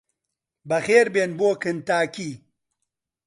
بەخێربێن 0.69 1.31
بۆ 1.39 1.49
کنتاکی! 1.63 2.31